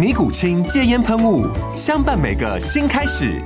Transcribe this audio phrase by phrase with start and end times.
[0.00, 1.46] 尼古清戒烟喷雾，
[1.76, 3.38] 相伴每个新开始。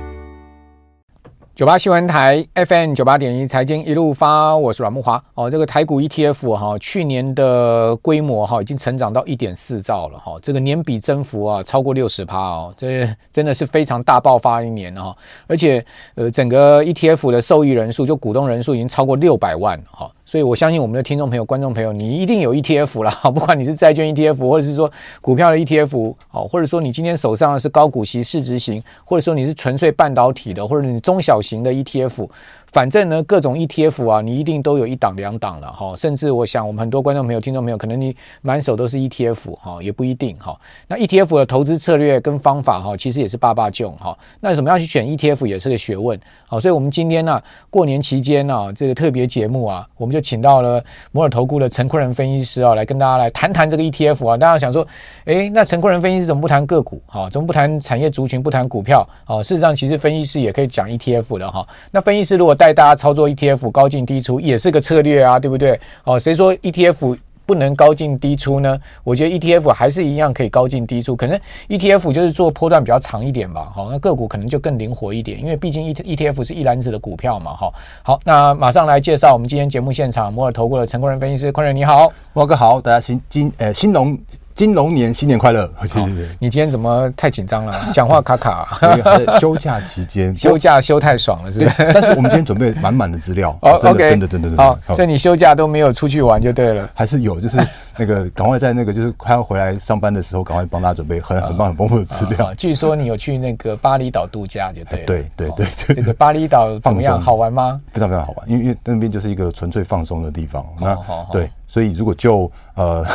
[1.53, 5.21] 九八新闻台 FM 九八点一财经一路发，我是阮木华。
[5.33, 15.13] 哦，这个台股 ETF 哈，去年的规模哈已经成长到一点四兆了哈，这个年比增幅啊超过六十趴哦，这真的是非常大爆发一年哈，
[15.47, 15.85] 而且
[16.15, 20.09] 呃整个 ETF 的受益人数就股东人数已经超过六百万哈。
[20.25, 32.27] 所以，我相信我们的听众朋友、观众朋友，你一定有 ETF 啦， 不管你是债券 ETF，或者是说股票的 ETF，哦，或者说你今天手上的是高股息市值型，或者说你是纯粹半导体的，或者你中小型的 ETF。
[32.71, 35.95] 反正呢，各种 ETF 啊，你一定都有一档两档了哈。
[35.95, 40.57] 甚至我想，我们很多观众朋友、听众朋友，可能你满手都是 ETF 哈，也不一定哈。
[40.87, 44.17] 那 ETF 的投资策略跟方法哈，其实也是八八囧哈。
[44.39, 46.19] 那怎么样去选 ETF 也是个学问。
[46.47, 54.37] 好，所以我们今天呢，过年期间呢，这个特别节目啊，我们就请到了摩尔投顾的陈坤仁分析师啊，来跟大家来谈谈这个 ETF 啊。
[54.37, 54.87] 大家想说，
[55.25, 57.01] 诶，那陈坤仁分析师怎么不谈个股？
[57.07, 58.41] 哈，怎么不谈产业族群？
[58.41, 59.07] 不谈股票？
[59.27, 61.67] 哦，事实上，其实分析师也可以讲 ETF 的哈。
[61.91, 65.79] 那分析师如果带大家操作 ETF 高进低出也是个策略啊，对不对？
[66.05, 68.79] 哦，谁说 ETF 不能高进低出呢？
[69.03, 71.39] 我觉得 ETF 还是一样可以高进低出，可能
[71.69, 73.71] ETF 就是做波段比较长一点吧。
[73.71, 77.53] 好，那个股可能就更灵活一点，因为毕竟 ETF 是一篮子的股票嘛。
[77.55, 84.17] 好，好，那马上来介绍我们今天节目现场摩尔投顾的陈昆仁分析师，坤仁你好，慕哥好，大家新金呃新农。
[84.55, 85.69] 金龙年新年快乐！
[85.75, 86.07] 好，
[86.39, 87.75] 你今天怎么太紧张了？
[87.91, 89.37] 讲话卡卡、啊。
[89.37, 91.75] 休假期间， 休假休太爽了，是不是？
[91.93, 93.51] 但是我们今天准备满满的资料。
[93.61, 94.63] 哦，真的真的真的真的。
[94.63, 96.89] 好，所以你休假都没有出去玩就对了。
[96.93, 97.57] 还是有，就是
[97.97, 102.53] 那个赶快在那个就是快要回来上班的时候，赶快帮大家准备很很棒很丰富的资料。
[102.53, 105.03] 据说你有去那个巴厘岛度假，就对了。
[105.05, 105.95] 对对对对。
[105.95, 107.19] 这个巴厘岛怎么样？
[107.21, 107.81] 好玩吗？
[107.91, 110.65] 非常非常好玩，因为因为那边就是一个纯粹放松的地方。
[110.79, 110.97] 那
[111.29, 113.05] 对，所以如果就呃。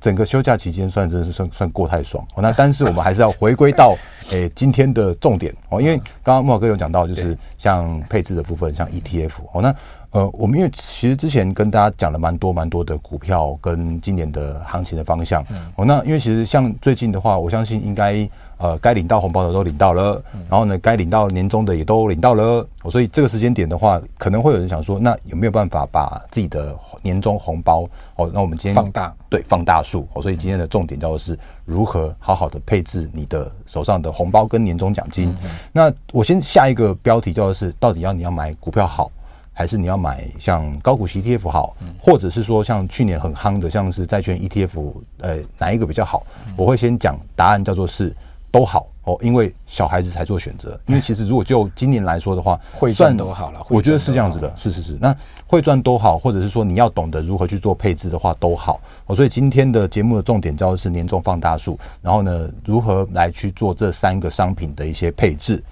[0.00, 2.26] 整个休假期间算真的是算算过太爽。
[2.34, 3.96] 哦，那 但是我们还是要回归到
[4.30, 5.54] 诶、欸、今天的重点。
[5.68, 9.74] 哦，因为刚刚慕驊哥有讲到，就是像配置的部分，像 ETF 哦，那
[10.10, 15.44] 呃我们因为其实之前跟大家讲了蛮多蛮多的股票跟今年的行情的方向。
[15.76, 18.28] 哦，那因为其实像最近的话，我相信应该。
[18.58, 20.20] 呃，该领到红包的都领到了，
[20.50, 28.28] 然后呢，该领到年终的也都领到了，所以这个时间点的话，可能会有人想说，那有没有办法把自己的年终红包哦？
[28.34, 30.20] 那我们今天放大，对，放大数哦。
[30.20, 35.32] 所以今天的重点叫做是如何好好的配置你的手上的红包跟年终奖金。
[35.72, 39.08] 那我先下一个标题叫做是，到底要你要买股票好，
[39.52, 46.26] 还是你要买像高股息 ETF 好，或者是说像去年很夯的像是债券 ETF，呃，哪一个比较好？
[46.56, 48.12] 我会先讲答案，叫做是。
[48.50, 50.78] 都好哦，因为小孩子才做选择。
[50.86, 53.62] 因为其实如果就今年来说的话，会赚都好了。
[53.68, 54.98] 我觉得是这样子的，是是是。
[55.00, 55.14] 那
[55.46, 58.80] 会赚都好，或者是说你要懂得如何去做配置的话，都好。
[59.06, 65.62] 哦，所以今天的节目的重点叫的是年终放大数，然后呢，如何来去做这三个商品的一些配置。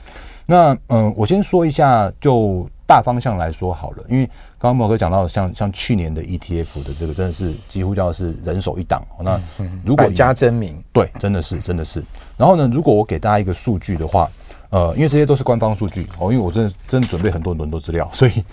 [0.47, 2.69] 那嗯，我先说一下就。
[2.87, 4.25] 大方向来说好了，因为
[4.59, 9.03] 刚刚莫哥讲到像像去年的 ETF 的这个真的是几乎叫是人手一档。
[9.21, 9.41] 那
[9.85, 12.03] 如果百家争鸣，对，真的是真的是。
[12.37, 14.31] 然后呢，如果我给大家一个数据的话，
[14.71, 18.45] 呃，因为这些都是官方数据哦，因为我真的真的准备很多很多资料，所以。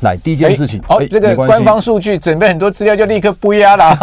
[0.00, 3.96] 来，第一件事情，好、欸，这个官方数据准备很多资料就立刻不压了，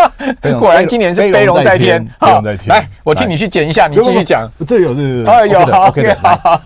[0.58, 2.68] 果然今年是飞龙在天，飞龙在天。
[2.68, 4.50] 来，我替你去剪一下，你继续讲。
[4.66, 6.18] 这有是，有，OK 的。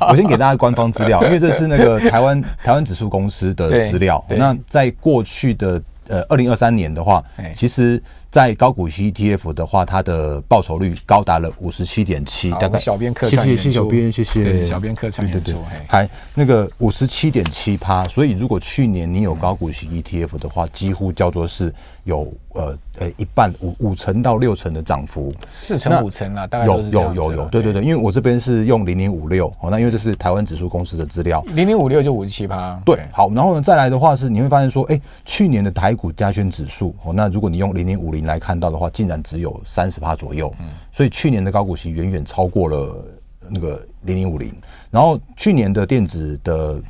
[0.08, 4.24] 我先给大家官方资料， 因为这是那个台湾台湾指数公司的资料。
[4.28, 7.22] 那在过去的呃二零二三年的话，
[7.54, 8.00] 其实
[8.30, 14.64] 在高股息 ETF 的话，它的报酬率高达了五十七点七，大概小编客串，谢谢小编，谢谢。
[14.64, 21.72] 小编客串，对对对，还那个五十七点七趴，所以如果去年你有高股息 ETF 的话，几乎叫做是
[22.04, 27.66] 有呃呃一半五五成到六成的涨幅，四成五成啊，大概有有有有，对。
[27.66, 43.04] 对对，因为我这边是用零零五六哦，那因为这是台湾指数公司的资料，零零五六就五十七趴，对，好，然后呢再来的话是你会发现说，哎，去年的台股加权指数哦，那如果你用零零五零来看到的话，竟然只有三十趴左右，嗯，所以去年的高股息远远超过了
[43.48, 44.52] 那个零零五零，
[44.90, 46.80] 然后去年的电子的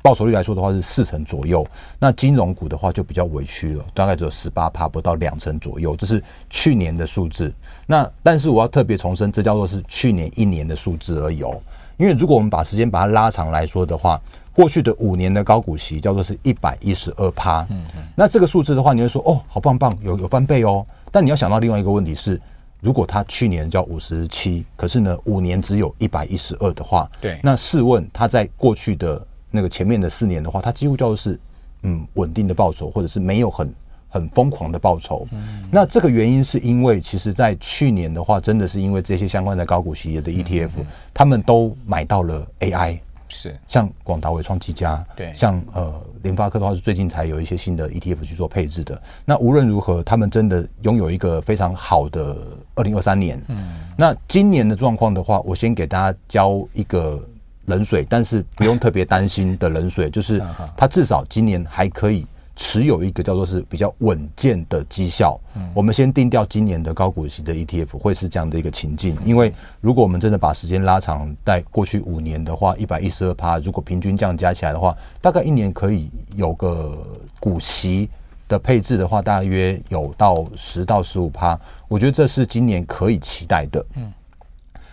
[0.00, 1.66] 报酬率来说的话是四成左右，
[1.98, 7.52] 那金融股的话就比较委屈了，大概只有十八趴，不到两成左右，这是去年的数字。
[7.86, 11.60] 那但是我要特别重申，这叫做是去年一年的数字而已哦，
[11.96, 14.20] 因为如果我们把时间把它拉长来说的话。
[14.54, 20.86] 过去的五年的高股息叫做是一百一十二趴，嗯嗯，那这个数字的话，你会说哦，好棒棒，有有翻倍哦。
[21.10, 22.40] 但你要想到另外一个问题是，
[22.80, 31.38] 如果它去年叫五十七，可是呢五年只有一百一十二的话，对，那试问它在过去的那个前面的四年的话，它几乎叫做是
[31.82, 33.74] 嗯稳定的报酬，或者是没有很
[34.08, 35.26] 很疯狂的报酬。
[35.32, 40.70] 嗯，那这个原因是因为其实在去年的话，真的是因为这些相关的高股息的 ETF，
[41.12, 43.00] 他们都买到了 AI。
[43.34, 45.92] 是像广达、伟创、技嘉，对，像呃
[46.22, 49.00] 联发科的话是最近才有一些新的 ETF 去做配置的。
[49.24, 52.36] 那无论如何，他们真的拥有一个非常好的
[52.76, 53.42] 二零二三年。
[53.48, 57.20] 嗯，那今年的状况的话，我先给大家浇一个
[57.66, 60.40] 冷水，但是不用特别担心的冷水，就是
[60.76, 62.24] 它至少今年还可以。
[62.56, 76.96] 持有一个叫做是比较稳健的绩效，嗯，我们先定掉今年的高股息的 ETF 会是这样的一个情境，因为如果我们真的把时间拉长，在过去五年的话，一百一十二趴，如果平均这样加起来的话，大概一年可以有个
[77.40, 78.08] 股息
[78.46, 81.58] 的配置的话，大约有到十到十五趴，
[81.88, 83.84] 我觉得这是今年可以期待的。
[83.96, 84.12] 嗯，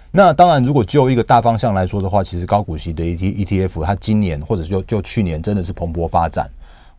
[0.09, 6.49] 那当然，如果就一个大方向来说的话，其实高股息的 ETF 它今年或者就就去年真的是蓬勃发展。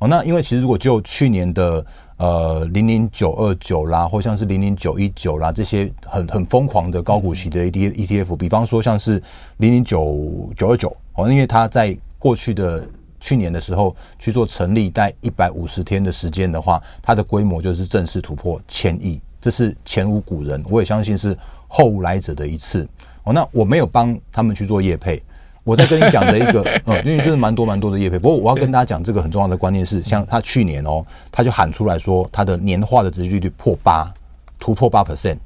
[0.03, 9.23] 哦，那因为其实如果就去年的呃零零九二九啦，或像是零零九一九啦这些很很疯狂的高股息的 E T E T F，比方说像是
[9.59, 12.85] 零零九九二九哦，因为它在过去的
[13.21, 21.39] 去年的时候去做成立，待一百五十天的时间的话，它的规模就是正式突破千亿，这是前无古人，我也相信是
[21.69, 22.89] 后无来者的一次。
[23.23, 25.23] 哦，那我没有帮他们去做业配。
[25.64, 28.19] 我在跟你讲的一个，嗯， 因为就是蛮多蛮多的业配。
[28.19, 34.12] 不过我要跟大家讲这个很重要的观念是，像他去年哦，他就喊出来说，他的年化的殖利率破八，
[34.59, 35.38] 突破八 percent。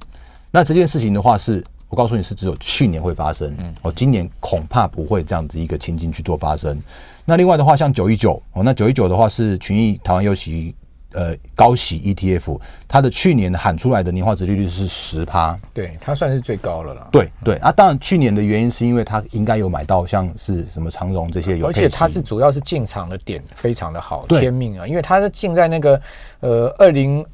[0.50, 6.80] 那这件事情的话是，是我告诉你是只有去年会发生，嗯哦，今年恐怕不会这样子一个情境去做发生。
[7.24, 10.74] 那另外的话，像九一九哦，那九一九的话是群益台湾优息。
[11.16, 17.08] 呃，高息 ETF，它的去年喊出来的年化值利率是十趴，对，它算是最高了啦。
[17.10, 25.98] 对对啊，当然去年的原因是因为它应该有买到像是什么长荣这些有，而且它是主要是进场的点非常的好，天命啊，因为它是进在那个
[26.40, 27.24] 呃二零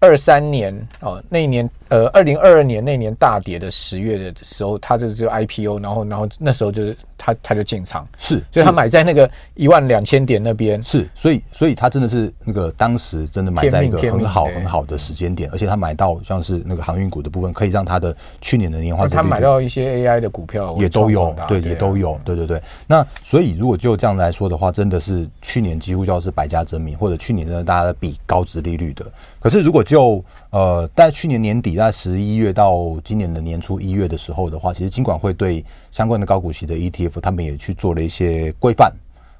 [0.00, 1.68] 二三年哦那一年。
[1.88, 22.60] 呃，二零二二年那年大跌的十月的时候，他就就 IPO，然后然后那时候就是他他就进场，是，所以他买在那个一万两千点那边，是，所以所以他真的是那个当时真的买在一个很好很好的时间点，而且他买到像是那个航运股的部分，可以让他的去年的年化，他买到一些 AI 的股票也都有，对，也都有，对对对。
[22.86, 29.06] 那所以如果就这样来说的话，真的是去年几乎就是百家争鸣，或者去年呢大家比高值利率的。
[29.38, 38.92] 可是如果就呃，在去年年底在十一月到今年的年初一月的时候的话，其实金管会对相关的高股息的 ETF，他们也去做了一些规范。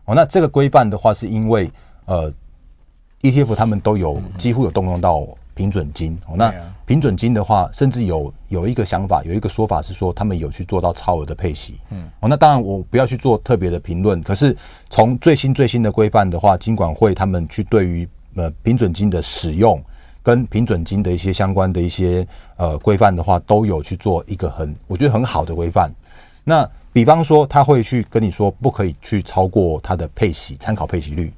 [0.05, 1.71] 哦，那这个规范的话，是因为
[2.05, 2.33] 呃
[3.23, 6.16] ，ETF 他们都有几乎有动用到平准金。
[6.28, 11.81] 哦，那平准金的话，甚至有有一个想法，有一个说法是说，他们有去做到超额的配息。
[11.90, 14.23] 嗯，哦，那当然我不要去做特别的评论。
[14.23, 14.57] 可是
[14.88, 19.83] 从最新最新的规范的话，金管会他们去对于呃平准金的使用。
[20.26, 25.88] 跟平准金的一些相关的一些呃规范的话，都有去做一个很我觉得很好的规范。
[26.42, 31.33] 那比方说，他会去跟你说，不可以去超过他的配息参考配息率。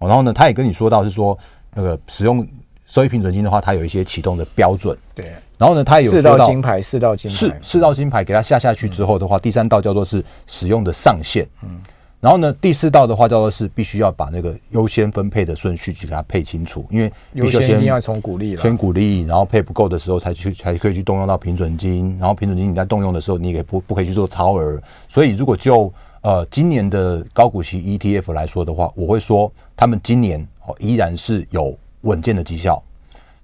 [0.00, 1.38] 然后呢，他也跟你说到是说，
[1.72, 2.44] 那个使用
[2.84, 4.98] 收益平准金的话，它有一些启动的标准。
[5.14, 5.32] 对。
[5.56, 11.46] 然后呢，他也有四道金牌，四道金牌，四四道金牌给他下下去之后的话，第三道叫做是使用的上限。
[11.62, 11.80] 嗯。
[12.26, 24.82] 然后呢，第四道的话叫做是必须要把那个优先分配的顺序去给它配清楚，因为必须先一定要从股利了，先股利，然后配不够的时候才去才可以去动用到平准金，然后平准金你在动用的时候，你也不不可以去做超额。
[25.06, 25.92] 所以如果就
[26.22, 32.82] 呃今年的高股息 ETF 来说的话，我会说他们今年哦依然是有稳健的绩效。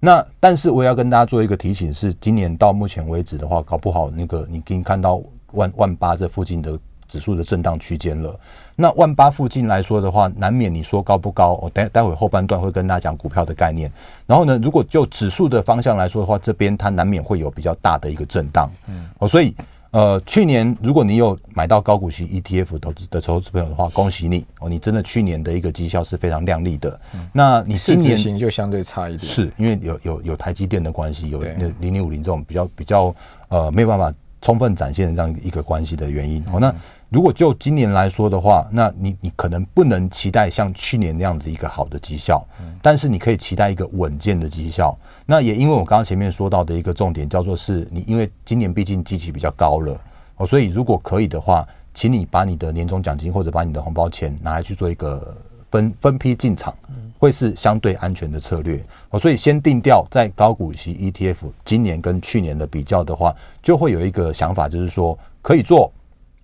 [0.00, 5.22] 那但是我也要跟大家做一个提醒是，今年到目前为止的话，搞不好那个你可以看到
[5.52, 6.76] 万万八这附近的
[7.12, 8.34] 指数的震荡区间了。
[8.74, 11.58] 那万八附近来说的话，难免你说高不高？
[11.60, 13.92] 我待待会后半段会跟大家讲股票的概念。
[14.26, 18.70] 然后呢，如果就指数的方向来说的话，这边它难免会有比较大的一个震荡。
[18.88, 19.54] 嗯，哦，所以。
[19.92, 24.66] 呃，去年如果你有买到高股息 ETF 投资的投资朋友的话，恭喜你哦！
[24.66, 26.98] 你真的去年的一个绩效是非常亮丽的。
[27.12, 33.14] 嗯、那你今年型就相对差一点，是因为有有有台积电的关系，有那零零五零这种比较比较
[33.48, 34.10] 呃没有办法
[34.42, 36.42] 充分展现的这样一个关系的原因。
[36.48, 36.74] 哦、嗯，那
[37.08, 44.94] 如果就今年来说的话，那你你可能不能期待像去年那样子一个好的绩效，嗯、但是你可以期待一个稳健的绩效。
[45.24, 49.98] 那也因为我刚刚前面说到的一个重点，叫做是你因为今年毕竟基期比较高了
[50.36, 55.36] 哦，所以如果可以的话，请你把你的年终奖金或者把你的红包钱拿来去做一个
[55.70, 56.74] 分分批进场，
[57.22, 59.16] 会是相对安全的策略哦。
[59.16, 65.92] 所以先定调在高股息 ETF 今年跟去年的比较的话，就会有一个想法，就是说可以做，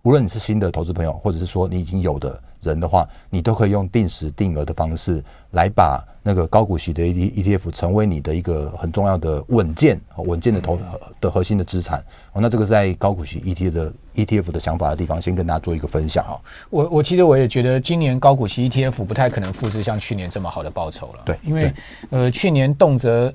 [0.02, 2.40] 无论你是新的投资朋友，或者是说你已经有的。
[2.60, 10.76] 人的话，你都可以用定时定额的方式来把那个高股息的 ETF 成为你的一个很重要的稳健、稳健的投
[11.20, 12.00] 的核心的资产。
[12.32, 16.40] 哦，那这个在高股息 ETF 的 ETF 的想法的地方，先跟大家做一个分享哈。
[16.68, 21.22] 我我其实我也觉得今年高股息 ETF 不太可能复制像去年这么好的报酬了。
[21.24, 21.72] 对，因为
[22.10, 23.32] 呃去年动辄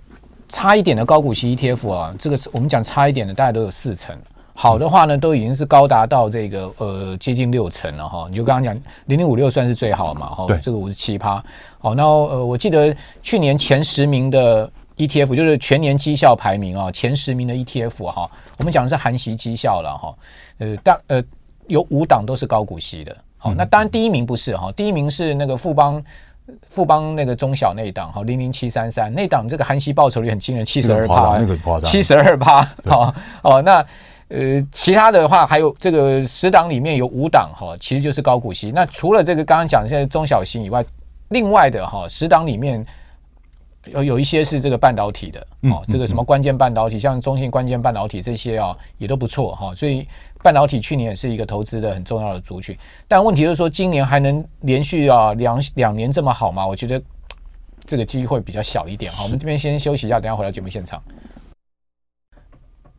[0.50, 4.14] 差一点的高股息 ETF 啊，这个我们讲差一点的，大概都有四成。
[4.56, 8.28] 好的话呢，都已经是高达到这个呃接近六成了哈。
[8.30, 11.44] 你就刚刚讲零零五六算是最好嘛哈，这个五十七趴。
[11.80, 18.30] 好，那呃我记得去年前十名的 ETF 就是全年绩效排名啊，前十名的 ETF 哈，
[18.60, 20.16] 我们讲的是含息绩效了哈。
[20.60, 21.24] 呃，但呃
[21.66, 23.18] 有五档都是高股息的。
[23.40, 26.02] 好，那当然第一名不是哈，第一名是那个富邦
[26.70, 32.62] 富邦那个中小那档哈，零零七三三那档这个含息报酬率很惊人，七十二趴，那个夸张，七十二趴。
[32.86, 33.84] 好哦，那。
[34.34, 38.72] 呃，其他的话还有这个十档里面有五档哈，其实就是高股息。
[38.72, 40.84] 那除了这个刚刚讲的现在中小型以外，
[41.30, 42.84] 另外的哈十档里面
[43.86, 49.72] 有有一些是这个半导体的哦，这个什么关键半导体，像中信关键半导体这些啊也都不错哈。
[49.76, 50.08] 所以
[50.42, 52.76] 半导体去年也是一个投资的很重要的族群。
[53.08, 56.66] 但问题就是说，今年还能连续啊两两年这么好吗？
[56.66, 57.00] 我觉得
[57.86, 59.24] 这个机会比较小一点哈。
[59.26, 61.00] 我们这边先休息一下，等下回到节目现场。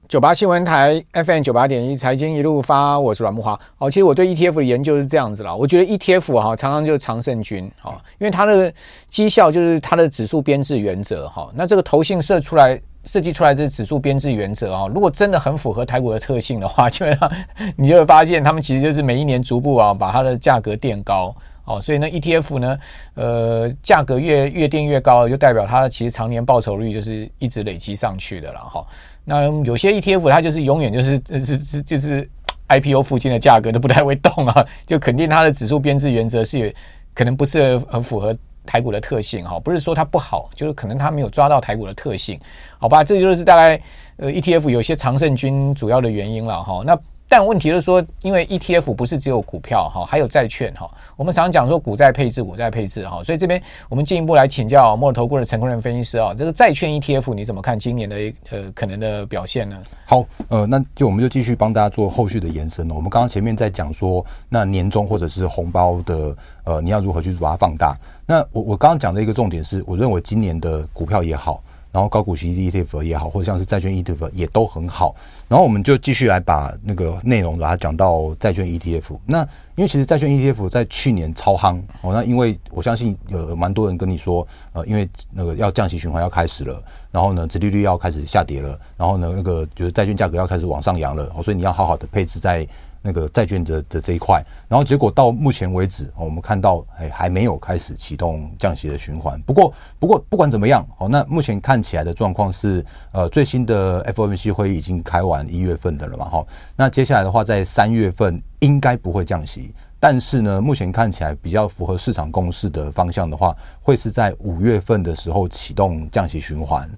[0.06, 3.58] 九八新闻台 FM 九八点一财经一路发，我是阮慕驊。
[3.76, 5.54] 好，其实我对 ETF 的研究是这样子啦。
[5.54, 8.72] 我觉得 ETF 哈常常就是常胜军哈，因为它的
[9.08, 11.50] 绩效就是它的指数编制原则哈。
[11.54, 17.30] 那这个投信设出来设计出来这指数编制原则啊，如果真的很符合台股的特性的话， 基本上
[17.74, 21.34] 你就会发现他们其实就是每一年逐步啊把它的价格垫高
[21.64, 21.80] 哦。
[21.80, 22.78] 所以呢 ETF 呢，
[23.14, 28.86] 呃，价格越越垫越高，就代表它其实常年报酬率就是一直累积上去的了哈。
[29.24, 32.28] 那有些 ETF 它就是永远就是是是就是
[32.68, 36.74] IPO 附近的价格都不太会动啊， 就肯定它的指数编制原则是
[37.14, 42.40] 可能不是很符合台股的特性哈，不是说它不好，就是可能它没有抓到台股的特性，
[42.78, 43.80] 好吧，这就是大概
[44.16, 46.82] 呃 ETF 有些常胜军主要的原因了哈。
[46.84, 50.88] 那但问题是说，因为 ETF 不是只有股票哈，还有债券哈。
[51.16, 58.16] 我们常常讲说股债配置，股债配置哈，所以这边我们进一步来请教摩尔投顾的陈坤仁分析师啊，这个债券 ETF 你怎么看今年的
[58.50, 59.82] 呃可能的表现呢？
[60.06, 62.94] 好，呃，那就我们就继续帮大家做后续的延伸了。
[62.94, 67.96] 我们刚刚前面在讲说，那年终或者是红包的呃，你要如何去把它放大？
[68.26, 71.62] 那我我刚刚讲的一个重点是，我认为今年的股票也好。
[71.94, 75.14] 然后高股息 ETF 也好，或者像是债券 ETF 也都很好。
[75.46, 79.16] 然后我们就继续来把那个内容把它讲到债券 ETF。
[79.26, 79.42] 那
[79.76, 86.82] 因为其实债券 ETF 在去年超夯哦，那因为我相信有蛮多人跟你说，呃，因为那个要降息循环要开始了，
[87.12, 92.66] 然后呢，殖利率要开始下跌了，然后呢，那个就是债券价格要开始往上扬了，所以你要好好的配置在。
[93.06, 99.38] 那个债券的的这一块，然后结果到目前为止，我们看到哎还没有开始启动降息的循环。
[99.42, 102.82] 不过不过不管怎么样，哦，那目前看起来的状况是，
[103.12, 106.46] 呃，最新的 FOMC 会议已经开完一月份的了嘛，哈。
[106.74, 116.90] 那接下来的话，在三月份应该不会降息，但是呢，目前看起来比较符合市场共识的方向的话，会是在五月份的时候启动降息循环。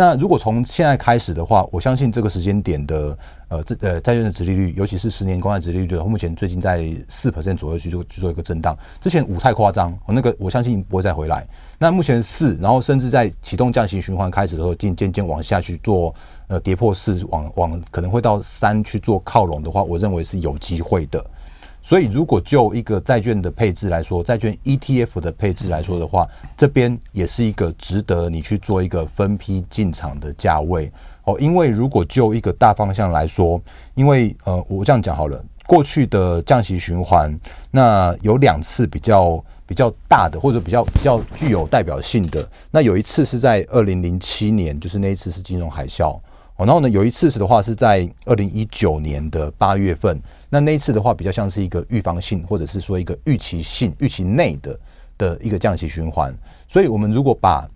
[0.00, 8.74] 那如果从现在开始的话，我相信这个时间点的呃，这呃债券的殖利率，尤其是十年公债殖利率的，目前最近在四 percent 左右去做去做一个震荡。
[8.98, 11.46] 之前五太夸张，我那个我相信不会再回来。
[11.78, 16.14] 那目前四，然后甚至在启动降息循环开始的时候，渐渐渐往下去做
[16.48, 21.22] 呃跌破四，往往可能会到三去做靠拢的话，我认为是有机会的。
[21.82, 30.92] 所以如果就一个债券的配置来说，债券 ETF 的配置来说的话，这边也是一个值得你去做一个分批进场的价位
[31.24, 31.36] 哦。
[31.40, 33.60] 因为如果就一个大方向来说，
[33.94, 37.34] 因为呃，我这样讲好了，过去的降息循环，
[37.70, 46.18] 那有两次比较比较大的，或者比较比较具有代表性的，那有一次是在二零零七年，就是那一次是金融海啸。
[46.56, 54.80] 然后呢，有一次是的话是在二零一九年的八月份，那那一次的话比较像是一个预防性，或者是说一个预期性、预期内的
[55.16, 56.34] 的一个降息循环。
[56.68, 57.66] 所以，我们如果把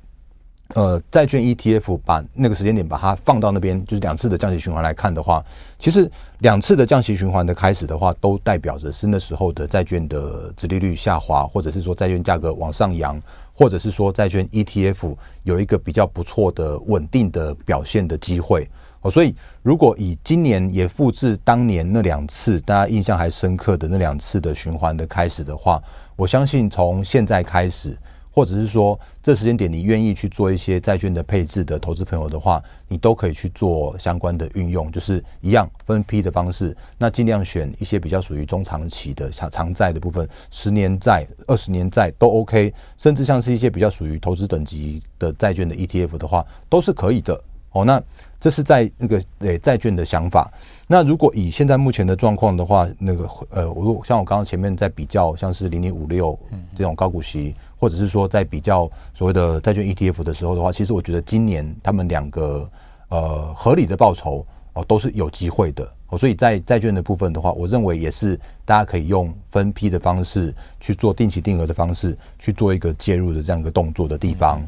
[0.75, 5.45] 呃债券 ETF 把那个时间点把它放到那边，就是两次的降息循环来看的话，
[5.79, 13.21] 其实两次的降息循环的开始的话，都代表着是那时候的债券的殖利率下滑，或者是说债券价格往上扬。
[13.57, 15.15] 或者是说债券 ETF
[15.45, 18.69] 有一个比较不错的稳定的表现的机会
[19.05, 25.83] 哦，所以如果以今年也复制当年那两次大家印象还深刻的那两次的循环的开始的话，
[26.17, 27.97] 我相信从现在开始。
[28.37, 47.41] 或者是说，这时间点你愿意去做一些债券的配置的投资朋友的话，你都可以去做相关的运用，就是一样分批的方式，那尽量选一些比较属于中长期的长长债的部分，十年债、二十年债都 OK，甚至像是一些比较属于投资等级的债券的 ETF 的话，都是可以的。
[47.75, 48.03] 哦，那
[48.41, 50.51] 这是在那个诶债券的想法。
[50.87, 56.39] 那如果以现在目前的状况的话，那个呃，我像我刚刚前面在比较，像是零零五六
[56.77, 62.71] 这种高股息，或者是说在比较所谓的债券 ETF 的时候的话，其实我觉得今年他们两个
[63.09, 65.91] 呃合理的报酬哦都是有机会的。
[66.11, 74.63] 哦，所以在债券的部分的话，我认为也是大家可以用分批的方式去做定期定额的方式去做一个介入的这样一个动作的地方。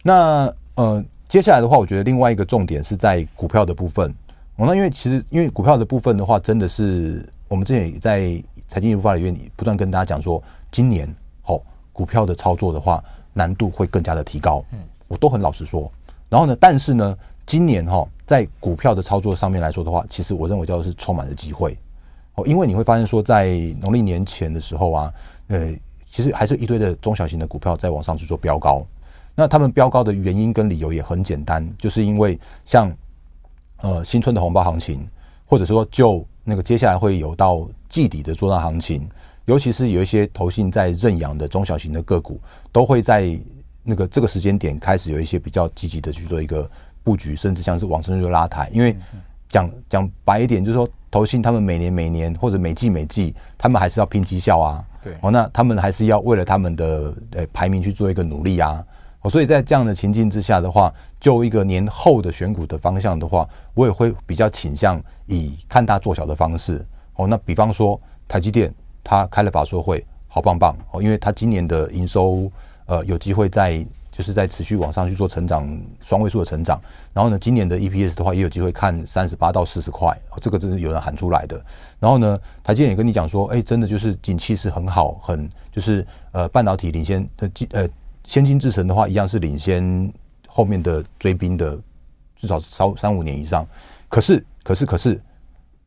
[0.00, 1.04] 那呃。
[1.28, 4.14] 接下来的话，我觉得另外一个重点是在股票的部分。
[4.56, 11.12] 哦，那因为其实因为股票的部分的话，真的是我们之前也在财经一路发里面不断跟大家讲说，今年
[11.46, 11.60] 哦
[11.92, 13.02] 股票的操作的话
[13.32, 14.64] 难度会更加的提高。
[14.72, 14.78] 嗯，
[15.08, 15.90] 我都很老实说。
[16.28, 21.76] 然后呢，但是呢，今年哈在股票的操作上面来说的话，其实我认为叫做是充满了机会。
[22.36, 23.48] 哦，因为你会发现说，在
[23.80, 25.12] 农历年前的时候啊，
[25.48, 25.74] 呃，
[26.08, 28.86] 其实还是一堆的中小型的股票在往上去做飙高。
[29.38, 32.90] 那他们飙高的原因跟理由也很简单，就是因为像
[33.82, 35.06] 呃新春的红包行情，
[35.44, 39.06] 或者说就那个接下来会有到季底的做账行情，
[39.44, 42.40] 尤其是有一些投信在认养的中小型的个股，
[42.72, 43.38] 都会在
[43.82, 46.68] 那个这个时间点开始有一些比较积极的去做一个
[47.04, 48.70] 布局，甚至像是往上就拉抬。
[48.72, 48.96] 因为
[49.48, 58.82] 讲讲白一点，就是说投信他们每年每年或者每季每季，他们还是要拼绩效啊，对，哦，那他们还是要为了他们的呃排名去做一个努力啊。
[59.28, 66.84] 所以在这样的情境之下的话，就一个年后的选股的方向的话，我也会比较倾向以看大做小的方式。
[67.14, 72.50] 哦，那比方说台积电，它开了法说会，好棒棒哦，因为它今年的营收
[72.86, 75.66] 呃有机会在就是在持续往上去做成长，
[76.02, 76.80] 双位数的成长。
[77.12, 81.60] 然后呢，今年的 EPS 的话也有机会看三十八到四十块，这个真是有人喊出来的。
[81.98, 87.88] 然后呢，台积电也跟你讲说，哎，真的就是景气是很好，很就是呃半导体领先的呃。
[88.26, 90.12] 先进制程的话，一样是领先
[90.48, 91.78] 后面的追兵的，
[92.34, 93.64] 至少是三三五年以上。
[94.08, 95.14] 可是，可是，可是，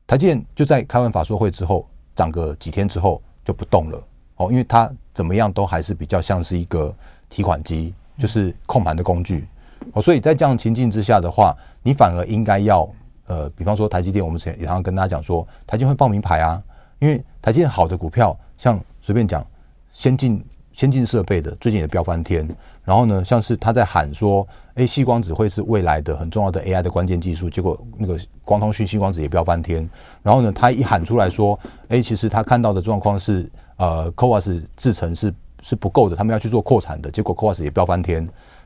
[0.08, 4.02] 台积电就在开完法说会之后，涨个几天之后就不动了
[4.38, 6.96] 哦，因为它怎么样都还是比较像是一个
[7.30, 9.46] 提款机，就是控盘的工具
[9.92, 10.02] 哦。
[10.02, 12.90] 所以在这样情境之下的话，你反而应该要
[13.28, 16.64] 呃，比方说台积电，我们前也常常跟大家讲说，台积电会报名牌啊，
[17.00, 19.46] 因为台积电好的股票，像随便讲
[19.92, 20.42] 先进。
[20.80, 22.48] 先进设备的最近也飙翻天，
[22.86, 29.90] 然后呢，像是他在喊说，哎，矽光子会是未来的很重要的 AI 的关键技术，结果那个光通讯矽光子也飙翻天，
[30.24, 38.26] 然后呢，他一喊出来说，哎，其实他看到的状况是，呃，CoWoS 制程是是不够的，他们要去做扩产的，结果 CoWoS 也飙翻天，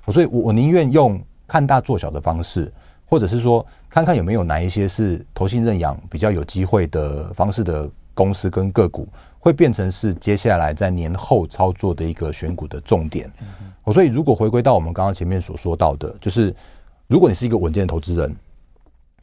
[0.10, 2.71] 所以我我宁愿用看大做小的方式，
[3.08, 9.08] 或者是说看看有没有哪一些是投信认养比较有机会的方式的公司跟个股。
[9.44, 13.30] 会变成是接下来在年后操作的一个选股的重点。
[13.84, 16.56] 我，所以如果回归到我们刚刚前面所说到的，就是
[17.08, 18.34] 如果你是一个稳健的投资人，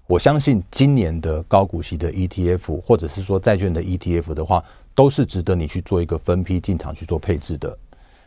[0.07, 4.63] 我相信今年的高股息的 ETF 或者是说债券的 ETF 的话，
[4.95, 7.75] 都是值得你去做一个分批进场去做配置的。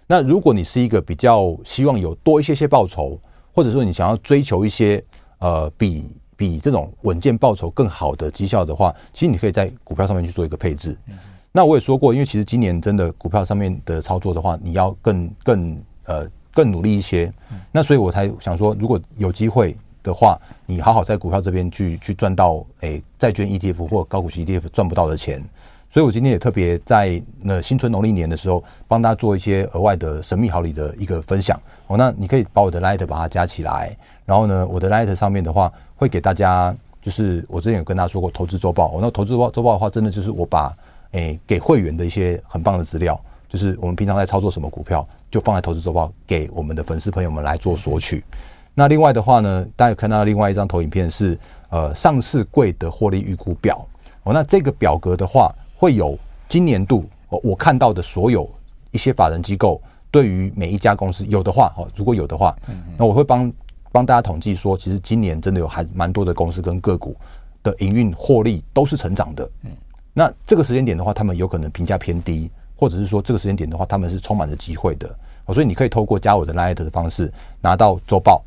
[0.07, 3.19] 那如果你是一个比较希望有多一些些报酬，
[3.53, 5.03] 或者说你想要追求一些
[5.37, 10.97] 呃比比这种稳健报酬更好的绩效的话，其实你可以在股票上面去做一个配置。
[11.55, 17.31] 那我也说过，因为其实今年真的股票上面的操作的话，你要更更呃更努力一些。
[17.71, 20.35] 那所以我才想说，如果有机会的话，
[20.65, 25.43] 你好好在股票这边去去赚到诶债券 ETF 或高股息 ETF 赚不到的钱。
[25.91, 31.55] 所以我今天也特别在那新春农历年的时候，帮大家做一些额外的神秘好礼的一个分享。
[31.85, 38.87] 哦，那你可以把我的 Light 把它加起来，然后呢，我的 Light 上面的话会给大家，就是我之前有跟大家说过投资周报。
[38.87, 40.75] 哦，那投资报周报的话，真的就是我把
[41.13, 48.23] 诶、欸、给会员的一些很棒的资料，就是我们平常在操作什么股票，就放在投资周报给我们的粉丝朋友们来做索取。
[48.75, 51.37] 那另外的话呢，大家有看到另外一张投影片是
[51.69, 53.87] 呃上市柜的获利预估表。
[54.23, 56.17] 哦，那这个表格的话，会有
[56.49, 58.49] 今年度哦我看到的所有
[58.91, 62.55] 一些法人机构对于每一家公司有的话哦，如果有的话，
[62.97, 63.53] 那我会帮
[63.91, 67.15] 帮大家统计说，其实今年真的有还蛮多的公司跟个股
[67.61, 69.47] 的营运获利都是成长的。
[70.13, 75.13] 那这个时间点的话，他们有可能评价偏低，或者是说这个时间点的话，他们是充满着机会的。
[75.47, 78.43] 所以你可以透过加我的 Line 的方式拿到周报。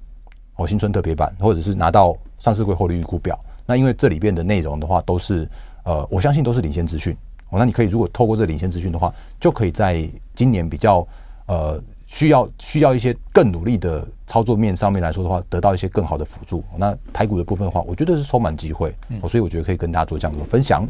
[0.59, 5.46] 哦，新春特别版，或者是拿到上市柜获利预估表，那因为这里边的内容的话，都是
[5.85, 7.14] 呃，我相信都是领先资讯。
[7.50, 11.07] 哦，那你可以如果透过这领先资讯的话，就可以在今年比较
[11.44, 16.64] 呃需要需要一些更努力的操作面上面来说的话，得到一些更好的辅助。
[16.79, 20.88] 那台股的部分的话，我觉得是充满机会，哦，所以我觉得可以跟大家做这样的分享。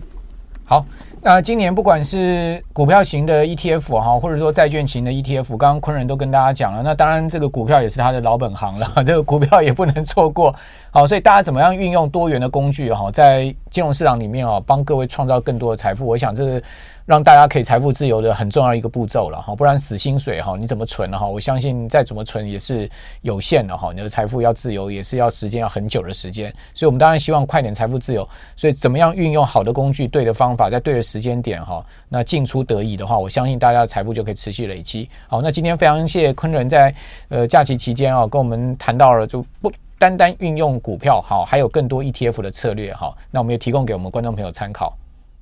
[0.69, 0.85] 好，
[1.23, 6.83] 那今年不管是股票型的 ETF 哈，或者说债券型的 ETF，刚刚昆仁都跟大家讲了。
[6.83, 10.53] 那当然，这个股票也是他的老本行了， 这个股票也不能错过。
[10.91, 16.05] 好，所以大家怎么样运用多元的工具哈，在金融市场里面啊，帮各位创造更多的财富？
[16.05, 16.63] 我想这是。
[17.07, 21.25] 让大家可以财富自由的很重要一个步骤了哈，不然死薪水哈，你怎么存哈？
[21.25, 22.91] 我相信再怎么存也是
[23.23, 23.93] 有限的哈。
[23.95, 28.29] 你的财富要自由，也是要时间要很久的时间，所以我们当然希望快点财富自由。
[28.57, 35.09] 所以怎么样运用好的工具、对的方法，在对的时间点哈，那进出得宜的话，我相信大家的财富就可以持续累积。
[35.29, 36.93] 好，那今天非常谢谢昆仁在
[37.29, 43.17] 呃假期期间啊，跟我们谈到了就不单单运用股票好，还有更多 ETF 的策略哈。
[43.31, 44.93] 那我们也提供给我们观众朋友参考。